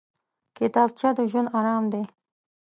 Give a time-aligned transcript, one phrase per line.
[0.57, 2.03] کتابچه د ژوند ارام دی